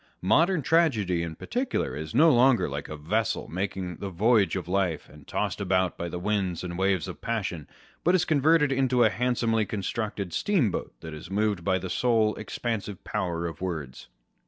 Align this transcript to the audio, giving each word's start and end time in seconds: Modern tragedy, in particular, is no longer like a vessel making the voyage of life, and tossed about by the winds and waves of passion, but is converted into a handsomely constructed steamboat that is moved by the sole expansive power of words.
Modern 0.23 0.63
tragedy, 0.63 1.21
in 1.21 1.35
particular, 1.35 1.95
is 1.95 2.15
no 2.15 2.31
longer 2.33 2.67
like 2.67 2.89
a 2.89 2.97
vessel 2.97 3.47
making 3.47 3.97
the 3.97 4.09
voyage 4.09 4.55
of 4.55 4.67
life, 4.67 5.07
and 5.07 5.27
tossed 5.27 5.61
about 5.61 5.95
by 5.95 6.09
the 6.09 6.17
winds 6.17 6.63
and 6.63 6.75
waves 6.75 7.07
of 7.07 7.21
passion, 7.21 7.67
but 8.03 8.15
is 8.15 8.25
converted 8.25 8.71
into 8.71 9.03
a 9.03 9.11
handsomely 9.11 9.63
constructed 9.63 10.33
steamboat 10.33 10.95
that 11.01 11.13
is 11.13 11.29
moved 11.29 11.63
by 11.63 11.77
the 11.77 11.87
sole 11.87 12.33
expansive 12.37 13.03
power 13.03 13.45
of 13.45 13.61
words. 13.61 14.07